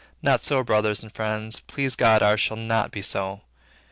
[0.23, 3.41] Not so, brothers and friends, please God, ours shall not be so.